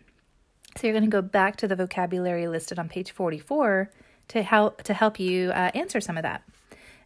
So 0.77 0.87
you're 0.87 0.93
going 0.93 1.09
to 1.09 1.09
go 1.09 1.21
back 1.21 1.57
to 1.57 1.67
the 1.67 1.75
vocabulary 1.75 2.47
listed 2.47 2.79
on 2.79 2.87
page 2.89 3.11
44 3.11 3.89
to 4.31 4.43
help 4.43 4.83
to 4.83 4.93
help 4.93 5.19
you 5.19 5.51
uh, 5.51 5.71
answer 5.75 5.99
some 5.99 6.17
of 6.17 6.23
that. 6.23 6.43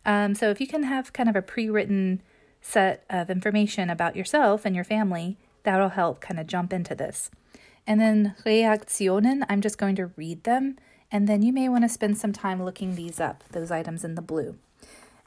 Um, 0.05 0.36
so 0.36 0.51
if 0.51 0.62
you 0.62 0.67
can 0.67 0.84
have 0.84 1.13
kind 1.13 1.27
of 1.27 1.36
a 1.36 1.41
pre-written 1.41 2.22
set 2.62 3.03
of 3.10 3.32
information 3.32 3.89
about 3.89 4.15
yourself 4.15 4.63
and 4.63 4.75
your 4.75 4.84
family, 4.84 5.38
that'll 5.63 5.89
help 5.89 6.22
kind 6.22 6.39
of 6.39 6.46
jump 6.46 6.72
into 6.72 6.94
this. 6.94 7.32
And 7.88 8.00
then 8.00 8.36
Reaktionen, 8.46 9.44
I'm 9.50 9.62
just 9.62 9.79
going 9.79 9.96
to 9.96 10.12
read 10.15 10.44
them, 10.44 10.77
and 11.12 11.27
then 11.27 11.41
you 11.41 11.51
may 11.51 11.67
want 11.67 11.84
to 11.84 11.89
spend 11.89 12.17
some 12.17 12.34
time 12.34 12.63
looking 12.63 12.96
these 12.96 13.20
up, 13.20 13.44
those 13.51 13.72
items 13.72 14.03
in 14.03 14.13
the 14.13 14.22
blue. 14.22 14.58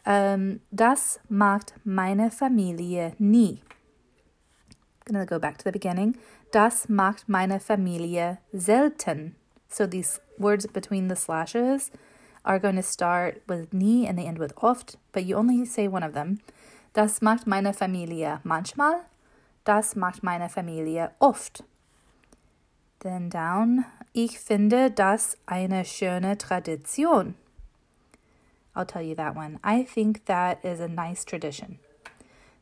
Um, 0.06 0.60
das 0.72 1.18
macht 1.28 1.72
meine 1.84 2.30
Familie 2.30 3.14
nie. 3.18 3.62
I'm 5.06 5.14
going 5.14 5.26
to 5.26 5.28
go 5.28 5.38
back 5.38 5.58
to 5.58 5.64
the 5.64 5.72
beginning. 5.72 6.16
Das 6.52 6.88
macht 6.88 7.28
meine 7.28 7.58
Familie 7.58 8.38
selten. 8.54 9.34
So 9.68 9.86
these 9.86 10.20
words 10.38 10.66
between 10.66 11.08
the 11.08 11.16
slashes 11.16 11.90
are 12.44 12.58
going 12.58 12.76
to 12.76 12.82
start 12.82 13.42
with 13.46 13.72
nie 13.72 14.06
and 14.06 14.18
they 14.18 14.26
end 14.26 14.38
with 14.38 14.52
oft, 14.62 14.96
but 15.12 15.24
you 15.24 15.36
only 15.36 15.64
say 15.64 15.86
one 15.88 16.02
of 16.02 16.14
them. 16.14 16.40
Das 16.94 17.20
macht 17.20 17.46
meine 17.46 17.72
Familie 17.72 18.40
manchmal. 18.44 19.04
Das 19.64 19.94
macht 19.94 20.22
meine 20.22 20.48
Familie 20.48 21.12
oft. 21.20 21.62
Then 23.00 23.28
down. 23.28 23.84
Ich 24.12 24.40
finde 24.40 24.90
das 24.90 25.36
eine 25.46 25.84
schöne 25.84 26.36
Tradition. 26.38 27.34
I'll 28.74 28.86
tell 28.86 29.02
you 29.02 29.14
that 29.16 29.36
one. 29.36 29.60
I 29.62 29.82
think 29.82 30.24
that 30.24 30.64
is 30.64 30.80
a 30.80 30.88
nice 30.88 31.24
tradition. 31.24 31.78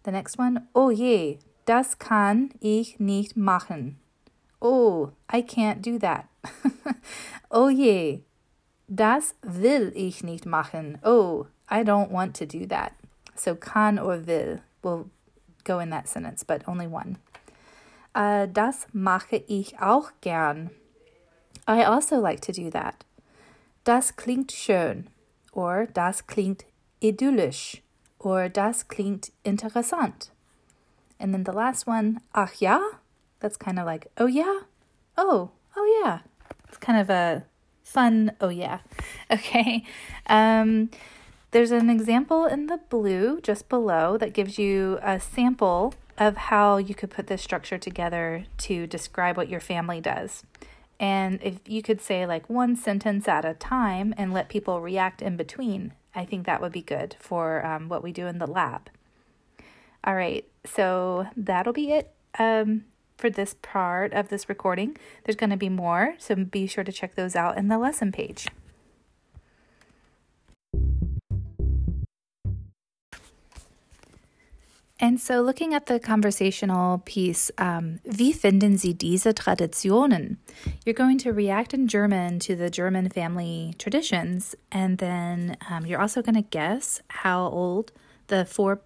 The 0.02 0.10
next 0.10 0.38
one. 0.38 0.66
Oh 0.74 0.90
je, 0.90 1.38
das 1.64 1.98
kann 1.98 2.50
ich 2.60 2.98
nicht 2.98 3.36
machen. 3.36 3.98
Oh, 4.60 5.12
I 5.28 5.42
can't 5.42 5.82
do 5.82 5.98
that. 5.98 6.28
oh 7.50 7.68
je, 7.68 8.22
das 8.88 9.34
will 9.42 9.92
ich 9.94 10.22
nicht 10.22 10.46
machen. 10.46 10.98
Oh, 11.02 11.46
I 11.68 11.82
don't 11.82 12.10
want 12.10 12.34
to 12.36 12.46
do 12.46 12.66
that. 12.66 12.92
So 13.34 13.54
kann 13.54 13.98
or 13.98 14.18
will 14.18 14.60
will 14.82 15.10
go 15.64 15.80
in 15.80 15.90
that 15.90 16.08
sentence, 16.08 16.44
but 16.44 16.62
only 16.66 16.86
one. 16.86 17.18
Uh, 18.14 18.46
das 18.46 18.86
mache 18.94 19.44
ich 19.46 19.78
auch 19.78 20.10
gern. 20.22 20.70
I 21.68 21.82
also 21.82 22.18
like 22.18 22.40
to 22.42 22.52
do 22.52 22.70
that. 22.70 23.04
Das 23.84 24.16
klingt 24.16 24.52
schön. 24.52 25.08
Or 25.52 25.86
das 25.86 26.26
klingt 26.26 26.64
idyllisch. 27.00 27.82
Or 28.18 28.48
das 28.48 28.88
klingt 28.88 29.32
interessant. 29.44 30.30
And 31.18 31.32
then 31.32 31.44
the 31.44 31.52
last 31.52 31.86
one, 31.86 32.20
ach 32.32 32.54
ja? 32.60 32.80
That's 33.40 33.56
kind 33.56 33.78
of 33.78 33.86
like, 33.86 34.06
oh 34.16 34.26
yeah? 34.26 34.60
Oh, 35.16 35.50
oh 35.76 36.00
yeah. 36.02 36.20
It's 36.68 36.78
kind 36.78 36.98
of 36.98 37.10
a 37.10 37.44
fun, 37.82 38.32
oh 38.40 38.48
yeah. 38.48 38.80
Okay. 39.30 39.84
Um, 40.28 40.90
there's 41.50 41.70
an 41.70 41.90
example 41.90 42.44
in 42.44 42.66
the 42.66 42.78
blue 42.88 43.40
just 43.40 43.68
below 43.68 44.16
that 44.18 44.32
gives 44.32 44.58
you 44.58 44.98
a 45.02 45.18
sample 45.18 45.94
of 46.18 46.36
how 46.36 46.76
you 46.76 46.94
could 46.94 47.10
put 47.10 47.26
this 47.26 47.42
structure 47.42 47.78
together 47.78 48.44
to 48.58 48.86
describe 48.86 49.36
what 49.36 49.48
your 49.48 49.60
family 49.60 50.00
does. 50.00 50.44
And 50.98 51.40
if 51.42 51.60
you 51.66 51.82
could 51.82 52.00
say 52.00 52.26
like 52.26 52.48
one 52.48 52.76
sentence 52.76 53.28
at 53.28 53.44
a 53.44 53.54
time 53.54 54.14
and 54.16 54.32
let 54.32 54.48
people 54.48 54.80
react 54.80 55.20
in 55.20 55.36
between, 55.36 55.92
I 56.14 56.24
think 56.24 56.46
that 56.46 56.60
would 56.60 56.72
be 56.72 56.82
good 56.82 57.16
for 57.18 57.64
um, 57.64 57.88
what 57.88 58.02
we 58.02 58.12
do 58.12 58.26
in 58.26 58.38
the 58.38 58.46
lab. 58.46 58.88
All 60.04 60.14
right, 60.14 60.46
so 60.64 61.26
that'll 61.36 61.72
be 61.72 61.90
it 61.90 62.14
um, 62.38 62.84
for 63.16 63.30
this 63.30 63.54
part 63.62 64.12
of 64.12 64.28
this 64.28 64.48
recording. 64.48 64.96
There's 65.24 65.36
going 65.36 65.50
to 65.50 65.56
be 65.56 65.68
more, 65.68 66.14
so 66.18 66.34
be 66.34 66.66
sure 66.66 66.84
to 66.84 66.92
check 66.92 67.14
those 67.14 67.34
out 67.34 67.56
in 67.56 67.68
the 67.68 67.78
lesson 67.78 68.12
page. 68.12 68.46
And 74.98 75.20
so, 75.20 75.42
looking 75.42 75.74
at 75.74 75.86
the 75.86 76.00
conversational 76.00 77.02
piece, 77.04 77.50
um, 77.58 78.00
wie 78.06 78.32
finden 78.32 78.78
Sie 78.78 78.94
diese 78.94 79.34
Traditionen? 79.34 80.38
You're 80.86 80.94
going 80.94 81.18
to 81.18 81.34
react 81.34 81.74
in 81.74 81.86
German 81.86 82.38
to 82.40 82.56
the 82.56 82.70
German 82.70 83.10
family 83.10 83.74
traditions, 83.78 84.54
and 84.72 84.96
then 84.96 85.58
um, 85.68 85.84
you're 85.84 86.00
also 86.00 86.22
going 86.22 86.36
to 86.36 86.48
guess 86.48 87.02
how 87.08 87.42
old 87.48 87.92
the 88.28 88.46
four 88.46 88.80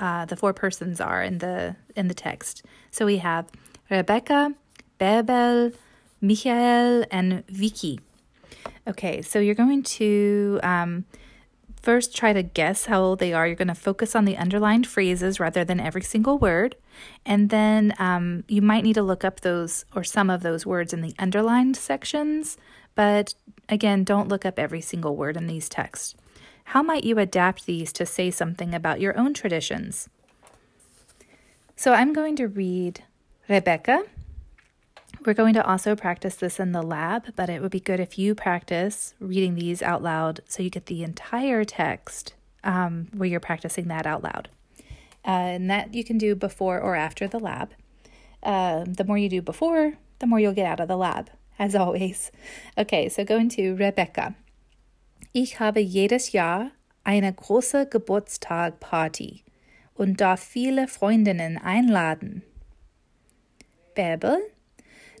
uh, 0.00 0.24
the 0.24 0.34
four 0.34 0.52
persons 0.52 1.00
are 1.00 1.22
in 1.22 1.38
the 1.38 1.76
in 1.94 2.08
the 2.08 2.14
text. 2.14 2.64
So 2.90 3.06
we 3.06 3.18
have 3.18 3.46
Rebecca, 3.92 4.54
Bärbel, 4.98 5.74
Michael, 6.22 7.04
and 7.10 7.46
Vicky. 7.46 8.00
Okay, 8.88 9.20
so 9.20 9.38
you're 9.38 9.54
going 9.54 9.82
to 9.82 10.58
um, 10.62 11.04
first 11.82 12.16
try 12.16 12.32
to 12.32 12.42
guess 12.42 12.86
how 12.86 13.02
old 13.02 13.18
they 13.18 13.34
are. 13.34 13.46
You're 13.46 13.54
going 13.54 13.68
to 13.68 13.74
focus 13.74 14.16
on 14.16 14.24
the 14.24 14.38
underlined 14.38 14.86
phrases 14.86 15.38
rather 15.38 15.62
than 15.62 15.78
every 15.78 16.00
single 16.00 16.38
word. 16.38 16.74
And 17.26 17.50
then 17.50 17.92
um, 17.98 18.44
you 18.48 18.62
might 18.62 18.82
need 18.82 18.94
to 18.94 19.02
look 19.02 19.24
up 19.24 19.40
those 19.40 19.84
or 19.94 20.04
some 20.04 20.30
of 20.30 20.42
those 20.42 20.64
words 20.64 20.94
in 20.94 21.02
the 21.02 21.14
underlined 21.18 21.76
sections. 21.76 22.56
But 22.94 23.34
again, 23.68 24.04
don't 24.04 24.28
look 24.28 24.46
up 24.46 24.58
every 24.58 24.80
single 24.80 25.16
word 25.16 25.36
in 25.36 25.46
these 25.46 25.68
texts. 25.68 26.14
How 26.64 26.82
might 26.82 27.04
you 27.04 27.18
adapt 27.18 27.66
these 27.66 27.92
to 27.92 28.06
say 28.06 28.30
something 28.30 28.74
about 28.74 29.00
your 29.00 29.18
own 29.18 29.34
traditions? 29.34 30.08
So 31.76 31.92
I'm 31.92 32.14
going 32.14 32.36
to 32.36 32.48
read 32.48 33.02
Rebecca 33.48 34.04
we're 35.24 35.34
going 35.34 35.54
to 35.54 35.64
also 35.64 35.94
practice 35.94 36.34
this 36.34 36.58
in 36.58 36.72
the 36.72 36.82
lab, 36.82 37.34
but 37.36 37.48
it 37.48 37.62
would 37.62 37.70
be 37.70 37.78
good 37.78 38.00
if 38.00 38.18
you 38.18 38.34
practice 38.34 39.14
reading 39.20 39.54
these 39.54 39.80
out 39.80 40.02
loud 40.02 40.40
so 40.48 40.62
you 40.62 40.70
get 40.70 40.86
the 40.86 41.04
entire 41.04 41.64
text 41.64 42.34
um, 42.64 43.06
where 43.12 43.28
you're 43.28 43.38
practicing 43.38 43.86
that 43.88 44.06
out 44.06 44.24
loud. 44.24 44.48
Uh, 45.24 45.54
and 45.54 45.70
that 45.70 45.94
you 45.94 46.02
can 46.02 46.18
do 46.18 46.34
before 46.34 46.80
or 46.80 46.96
after 46.96 47.28
the 47.28 47.38
lab. 47.38 47.70
Uh, 48.42 48.84
the 48.84 49.04
more 49.04 49.16
you 49.16 49.28
do 49.28 49.40
before, 49.40 49.92
the 50.18 50.26
more 50.26 50.40
you'll 50.40 50.52
get 50.52 50.66
out 50.66 50.80
of 50.80 50.88
the 50.88 50.96
lab, 50.96 51.30
as 51.58 51.76
always. 51.76 52.32
Okay, 52.76 53.08
so 53.08 53.24
go 53.24 53.36
into 53.36 53.76
Rebecca. 53.76 54.34
Ich 55.32 55.60
habe 55.60 55.80
jedes 55.80 56.32
Jahr 56.32 56.72
eine 57.04 57.32
große 57.32 57.86
Geburtstagparty 57.86 59.44
und 59.94 60.20
darf 60.20 60.40
viele 60.40 60.88
Freundinnen 60.88 61.58
einladen. 61.58 62.42
Bärbel, 63.94 64.38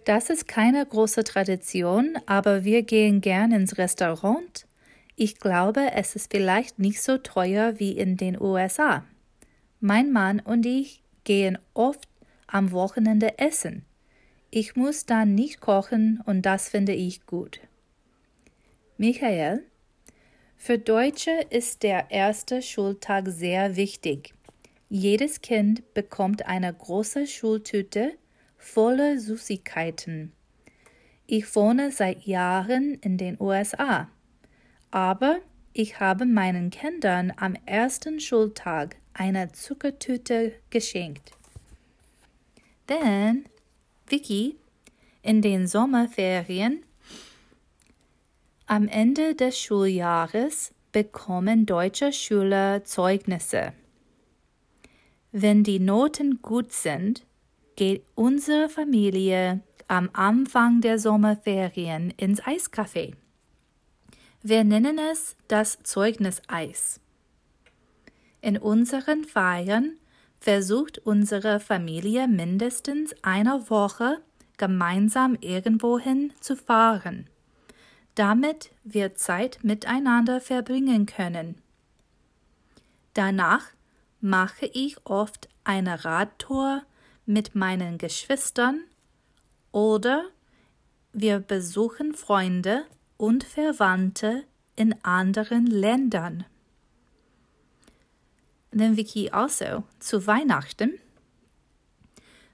das 0.04 0.30
ist 0.30 0.48
keine 0.48 0.84
große 0.84 1.22
Tradition, 1.22 2.18
aber 2.26 2.64
wir 2.64 2.82
gehen 2.82 3.20
gern 3.20 3.52
ins 3.52 3.78
Restaurant. 3.78 4.66
Ich 5.14 5.38
glaube, 5.38 5.92
es 5.94 6.16
ist 6.16 6.32
vielleicht 6.32 6.78
nicht 6.78 7.00
so 7.00 7.18
teuer 7.18 7.78
wie 7.78 7.92
in 7.92 8.16
den 8.16 8.40
USA. 8.40 9.04
Mein 9.80 10.10
Mann 10.10 10.40
und 10.40 10.66
ich 10.66 11.02
gehen 11.24 11.58
oft 11.74 12.08
am 12.46 12.72
Wochenende 12.72 13.38
essen. 13.38 13.84
Ich 14.50 14.74
muss 14.74 15.06
dann 15.06 15.34
nicht 15.34 15.60
kochen 15.60 16.20
und 16.26 16.42
das 16.42 16.68
finde 16.68 16.92
ich 16.92 17.26
gut. 17.26 17.60
Michael, 18.96 19.64
für 20.56 20.78
Deutsche 20.78 21.32
ist 21.50 21.82
der 21.82 22.10
erste 22.10 22.60
Schultag 22.60 23.28
sehr 23.28 23.76
wichtig. 23.76 24.34
Jedes 24.88 25.40
Kind 25.40 25.94
bekommt 25.94 26.46
eine 26.46 26.72
große 26.72 27.26
Schultüte 27.26 28.12
voller 28.62 29.18
Süßigkeiten. 29.18 30.32
Ich 31.26 31.54
wohne 31.56 31.90
seit 31.90 32.22
Jahren 32.22 32.94
in 33.00 33.18
den 33.18 33.36
USA, 33.40 34.08
aber 34.90 35.38
ich 35.72 36.00
habe 36.00 36.26
meinen 36.26 36.70
Kindern 36.70 37.32
am 37.36 37.56
ersten 37.66 38.20
Schultag 38.20 38.96
eine 39.14 39.52
Zuckertüte 39.52 40.52
geschenkt. 40.70 41.32
Denn 42.88 43.44
Vicky 44.06 44.56
in 45.22 45.42
den 45.42 45.66
Sommerferien 45.66 46.82
am 48.66 48.88
Ende 48.88 49.34
des 49.34 49.58
Schuljahres 49.58 50.72
bekommen 50.92 51.66
deutsche 51.66 52.12
Schüler 52.12 52.84
Zeugnisse. 52.84 53.72
Wenn 55.32 55.64
die 55.64 55.80
Noten 55.80 56.42
gut 56.42 56.72
sind, 56.72 57.24
geht 57.76 58.04
unsere 58.14 58.68
Familie 58.68 59.62
am 59.88 60.10
Anfang 60.12 60.80
der 60.80 60.98
Sommerferien 60.98 62.10
ins 62.16 62.42
Eiscafé. 62.42 63.14
Wir 64.42 64.64
nennen 64.64 64.98
es 64.98 65.36
das 65.48 65.82
Zeugniseis. 65.82 67.00
In 68.40 68.58
unseren 68.58 69.24
Feiern 69.24 69.98
versucht 70.40 70.98
unsere 70.98 71.60
Familie 71.60 72.26
mindestens 72.26 73.14
eine 73.22 73.70
Woche 73.70 74.20
gemeinsam 74.56 75.36
irgendwohin 75.40 76.32
zu 76.40 76.56
fahren, 76.56 77.28
damit 78.16 78.72
wir 78.82 79.14
Zeit 79.14 79.60
miteinander 79.62 80.40
verbringen 80.40 81.06
können. 81.06 81.62
Danach 83.14 83.66
mache 84.20 84.66
ich 84.66 84.96
oft 85.04 85.48
eine 85.64 86.04
Radtour 86.04 86.82
mit 87.32 87.54
meinen 87.54 87.98
Geschwistern 87.98 88.84
oder 89.70 90.26
wir 91.12 91.40
besuchen 91.40 92.14
Freunde 92.14 92.84
und 93.16 93.44
Verwandte 93.44 94.44
in 94.76 94.94
anderen 95.02 95.66
Ländern. 95.66 96.44
Then 98.70 98.96
Vicky 98.96 99.30
also 99.30 99.84
zu 99.98 100.26
Weihnachten. 100.26 100.98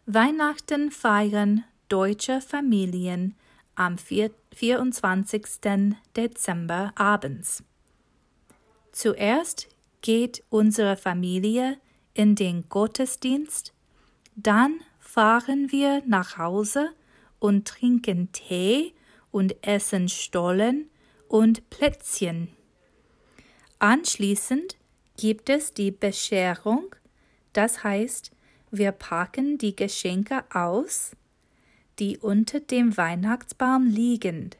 Weihnachten 0.06 0.90
feiern 0.90 1.64
deutsche 1.88 2.40
Familien 2.40 3.34
am 3.76 3.96
24. 3.98 5.46
Dezember 6.16 6.92
abends. 6.96 7.62
Zuerst 8.90 9.68
geht 10.00 10.42
unsere 10.48 10.96
Familie 10.96 11.78
in 12.14 12.34
den 12.34 12.68
Gottesdienst 12.68 13.72
dann 14.40 14.80
fahren 15.00 15.72
wir 15.72 16.02
nach 16.06 16.38
Hause 16.38 16.90
und 17.40 17.66
trinken 17.66 18.30
Tee 18.30 18.94
und 19.32 19.66
essen 19.66 20.08
Stollen 20.08 20.88
und 21.26 21.68
Plätzchen. 21.70 22.48
Anschließend 23.80 24.76
gibt 25.16 25.50
es 25.50 25.74
die 25.74 25.90
Bescherung, 25.90 26.94
das 27.52 27.82
heißt, 27.82 28.30
wir 28.70 28.92
packen 28.92 29.58
die 29.58 29.74
Geschenke 29.74 30.44
aus, 30.52 31.16
die 31.98 32.16
unter 32.18 32.60
dem 32.60 32.96
Weihnachtsbaum 32.96 33.86
liegen. 33.86 34.50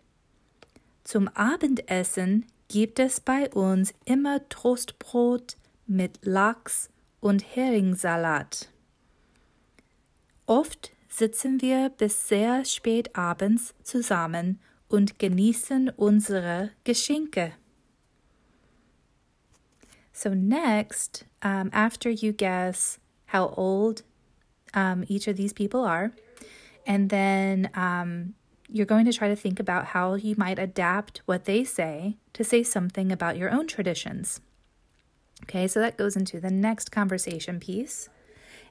Zum 1.05 1.29
Abendessen 1.29 2.47
gibt 2.67 2.99
es 2.99 3.21
bei 3.21 3.49
uns 3.51 3.95
immer 4.05 4.49
Toastbrot 4.49 5.57
mit 5.87 6.19
Lachs 6.23 6.91
und 7.21 7.45
Heringssalat. 7.55 8.71
Oft 10.49 10.93
sitzen 11.11 11.61
wir 11.61 11.91
bis 11.91 12.27
sehr 12.27 12.65
spät 12.65 13.15
abends 13.15 13.75
zusammen 13.83 14.59
und 14.89 15.19
genießen 15.19 15.91
unsere 15.91 16.71
Geschenke. 16.85 17.53
So, 20.11 20.31
next, 20.31 21.27
um, 21.45 21.69
after 21.73 22.09
you 22.09 22.33
guess 22.33 22.99
how 23.27 23.53
old 23.59 24.05
um, 24.73 25.05
each 25.07 25.29
of 25.29 25.37
these 25.37 25.53
people 25.53 25.85
are, 25.85 26.13
and 26.87 27.11
then 27.11 27.69
um, 27.75 28.35
you're 28.71 28.87
going 28.87 29.05
to 29.05 29.13
try 29.13 29.29
to 29.29 29.37
think 29.37 29.61
about 29.61 29.89
how 29.93 30.15
you 30.15 30.35
might 30.39 30.59
adapt 30.59 31.21
what 31.27 31.45
they 31.45 31.63
say 31.63 32.17
to 32.33 32.43
say 32.43 32.63
something 32.63 33.13
about 33.13 33.37
your 33.37 33.51
own 33.51 33.67
traditions. 33.67 34.41
Okay, 35.43 35.69
so 35.69 35.79
that 35.79 35.99
goes 35.99 36.17
into 36.17 36.41
the 36.41 36.51
next 36.51 36.91
conversation 36.91 37.61
piece 37.61 38.09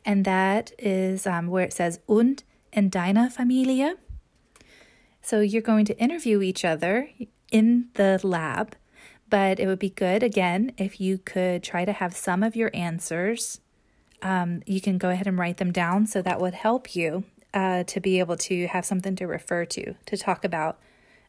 and 0.08 0.24
that 0.24 0.72
is 0.80 1.28
um, 1.28 1.48
where 1.48 1.66
it 1.66 1.74
says 1.74 2.00
und 2.08 2.44
in 2.72 2.90
deiner 2.90 3.30
Familie. 3.30 3.96
So 5.22 5.42
you're 5.42 5.62
going 5.62 5.84
to 5.86 6.00
interview 6.00 6.42
each 6.42 6.64
other 6.64 7.10
in 7.52 7.90
the 7.96 8.18
lab, 8.24 8.78
but 9.30 9.60
it 9.60 9.68
would 9.68 9.80
be 9.80 9.90
good 9.90 10.24
again 10.24 10.72
if 10.78 11.02
you 11.02 11.18
could 11.18 11.62
try 11.62 11.84
to 11.84 11.92
have 11.92 12.16
some 12.16 12.42
of 12.42 12.56
your 12.56 12.72
answers. 12.74 13.60
Um, 14.22 14.64
you 14.66 14.80
can 14.80 14.98
go 14.98 15.10
ahead 15.10 15.28
and 15.28 15.38
write 15.38 15.58
them 15.58 15.74
down, 15.74 16.08
so 16.08 16.22
that 16.22 16.40
would 16.40 16.54
help 16.54 16.96
you 16.96 17.26
uh, 17.54 17.84
to 17.84 18.00
be 18.00 18.20
able 18.20 18.38
to 18.38 18.68
have 18.68 18.86
something 18.86 19.16
to 19.18 19.28
refer 19.28 19.66
to 19.66 19.94
to 20.06 20.18
talk 20.18 20.46
about 20.46 20.80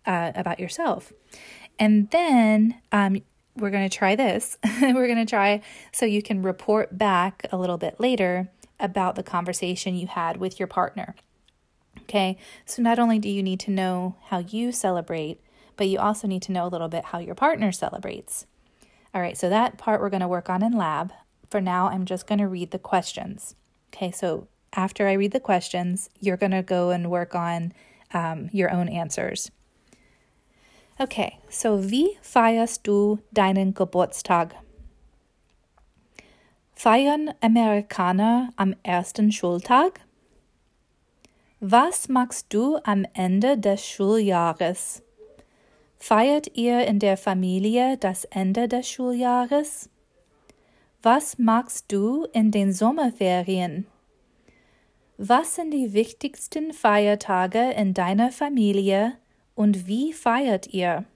uh, 0.06 0.30
about 0.36 0.60
yourself. 0.60 1.12
And 1.80 2.08
then 2.12 2.80
um, 2.92 3.18
we're 3.56 3.70
going 3.70 3.88
to 3.88 3.96
try 3.96 4.14
this. 4.14 4.56
we're 4.80 5.08
going 5.08 5.26
to 5.26 5.26
try 5.26 5.62
so 5.90 6.06
you 6.06 6.22
can 6.22 6.42
report 6.42 6.96
back 6.96 7.44
a 7.50 7.58
little 7.58 7.76
bit 7.76 7.98
later 7.98 8.48
about 8.80 9.14
the 9.14 9.22
conversation 9.22 9.96
you 9.96 10.06
had 10.06 10.36
with 10.36 10.58
your 10.58 10.68
partner. 10.68 11.14
Okay, 12.02 12.38
so 12.64 12.80
not 12.80 12.98
only 12.98 13.18
do 13.18 13.28
you 13.28 13.42
need 13.42 13.60
to 13.60 13.70
know 13.70 14.16
how 14.26 14.38
you 14.38 14.72
celebrate, 14.72 15.40
but 15.76 15.88
you 15.88 15.98
also 15.98 16.26
need 16.26 16.42
to 16.42 16.52
know 16.52 16.66
a 16.66 16.68
little 16.68 16.88
bit 16.88 17.06
how 17.06 17.18
your 17.18 17.34
partner 17.34 17.72
celebrates. 17.72 18.46
All 19.14 19.20
right, 19.20 19.36
so 19.36 19.48
that 19.48 19.78
part 19.78 20.00
we're 20.00 20.10
going 20.10 20.20
to 20.20 20.28
work 20.28 20.48
on 20.48 20.62
in 20.62 20.72
lab. 20.72 21.12
for 21.50 21.60
now, 21.60 21.88
I'm 21.88 22.04
just 22.04 22.26
going 22.26 22.38
to 22.38 22.46
read 22.46 22.70
the 22.70 22.78
questions. 22.78 23.54
Okay, 23.92 24.10
so 24.10 24.48
after 24.74 25.08
I 25.08 25.14
read 25.14 25.32
the 25.32 25.40
questions, 25.40 26.10
you're 26.20 26.36
going 26.36 26.52
to 26.52 26.62
go 26.62 26.90
and 26.90 27.10
work 27.10 27.34
on 27.34 27.72
um, 28.12 28.50
your 28.52 28.70
own 28.70 28.88
answers. 28.88 29.50
Okay, 31.00 31.38
so 31.48 31.78
wie 31.78 32.18
feierst 32.22 32.82
du 32.82 33.20
deinen 33.32 33.72
Geburtstag? 33.72 34.52
Feiern 36.80 37.34
Amerikaner 37.40 38.52
am 38.54 38.72
ersten 38.84 39.32
Schultag? 39.32 39.98
Was 41.58 42.08
machst 42.08 42.54
du 42.54 42.76
am 42.84 43.04
Ende 43.14 43.58
des 43.58 43.84
Schuljahres? 43.84 45.02
Feiert 45.96 46.56
ihr 46.56 46.86
in 46.86 47.00
der 47.00 47.16
Familie 47.16 47.96
das 47.96 48.26
Ende 48.26 48.68
des 48.68 48.88
Schuljahres? 48.88 49.90
Was 51.02 51.36
machst 51.36 51.90
du 51.90 52.28
in 52.32 52.52
den 52.52 52.72
Sommerferien? 52.72 53.88
Was 55.16 55.56
sind 55.56 55.72
die 55.72 55.92
wichtigsten 55.94 56.72
Feiertage 56.72 57.72
in 57.72 57.92
deiner 57.92 58.30
Familie 58.30 59.14
und 59.56 59.88
wie 59.88 60.12
feiert 60.12 60.68
ihr? 60.68 61.06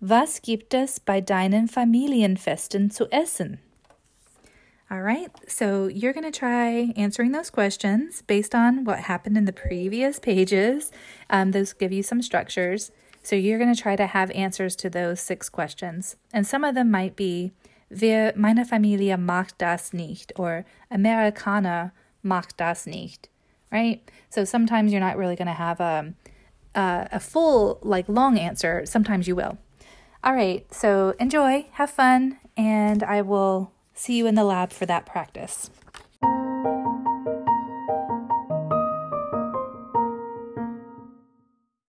Was 0.00 0.42
gibt 0.42 0.74
es 0.74 0.98
bei 0.98 1.20
deinen 1.20 1.68
Familienfesten 1.68 2.90
zu 2.90 3.08
essen? 3.12 3.60
All 4.90 5.00
right, 5.00 5.30
so 5.48 5.86
you're 5.86 6.12
going 6.12 6.30
to 6.30 6.38
try 6.38 6.92
answering 6.94 7.32
those 7.32 7.48
questions 7.48 8.22
based 8.22 8.54
on 8.54 8.84
what 8.84 9.00
happened 9.00 9.38
in 9.38 9.46
the 9.46 9.52
previous 9.52 10.18
pages. 10.18 10.92
Um, 11.30 11.52
those 11.52 11.72
give 11.72 11.90
you 11.90 12.02
some 12.02 12.20
structures. 12.20 12.92
So 13.22 13.34
you're 13.34 13.58
going 13.58 13.74
to 13.74 13.80
try 13.80 13.96
to 13.96 14.06
have 14.06 14.30
answers 14.32 14.76
to 14.76 14.90
those 14.90 15.20
six 15.20 15.48
questions. 15.48 16.16
And 16.34 16.46
some 16.46 16.64
of 16.64 16.74
them 16.74 16.90
might 16.90 17.16
be, 17.16 17.52
Wir, 17.90 18.32
meine 18.36 18.64
Familie 18.66 19.16
macht 19.16 19.58
das 19.58 19.92
nicht, 19.94 20.32
or 20.36 20.64
Amerikaner 20.90 21.92
macht 22.22 22.56
das 22.58 22.86
nicht, 22.86 23.28
right? 23.70 24.02
So 24.30 24.44
sometimes 24.44 24.90
you're 24.92 25.00
not 25.00 25.16
really 25.16 25.36
going 25.36 25.48
to 25.48 25.52
have 25.54 25.80
a, 25.80 26.14
a, 26.74 27.08
a 27.12 27.20
full, 27.20 27.78
like, 27.82 28.08
long 28.08 28.38
answer. 28.38 28.84
Sometimes 28.84 29.28
you 29.28 29.36
will. 29.36 29.58
All 30.22 30.34
right, 30.34 30.66
so 30.74 31.14
enjoy, 31.20 31.66
have 31.72 31.90
fun, 31.90 32.38
and 32.56 33.02
I 33.02 33.22
will 33.22 33.70
See 33.94 34.16
you 34.16 34.26
in 34.26 34.34
the 34.34 34.44
lab 34.44 34.72
for 34.72 34.86
that 34.86 35.06
practice. 35.06 35.70